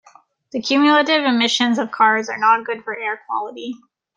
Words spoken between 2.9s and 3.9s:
air quality.